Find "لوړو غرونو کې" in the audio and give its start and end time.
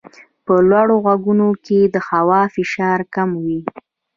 0.69-1.79